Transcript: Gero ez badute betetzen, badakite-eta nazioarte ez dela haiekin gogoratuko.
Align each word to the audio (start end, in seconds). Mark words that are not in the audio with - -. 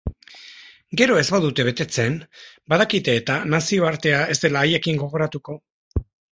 Gero 1.01 1.17
ez 1.21 1.25
badute 1.35 1.65
betetzen, 1.67 2.17
badakite-eta 2.75 3.37
nazioarte 3.57 4.17
ez 4.25 4.41
dela 4.47 4.67
haiekin 4.67 5.01
gogoratuko. 5.07 5.63